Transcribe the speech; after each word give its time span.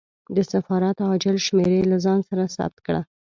د 0.35 0.37
سفارت 0.51 0.97
عاجل 1.07 1.37
شمېرې 1.47 1.81
له 1.91 1.97
ځان 2.05 2.19
سره 2.29 2.43
ثبت 2.55 2.77
کړه. 2.85 3.01